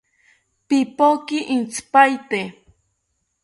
Pipoki 0.67 1.39
intzipaete 1.55 2.39